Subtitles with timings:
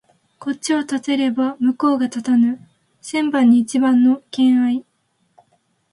[0.39, 2.59] こっちを立てれば向こうが立たぬ
[3.01, 4.85] 千番に一番の兼合い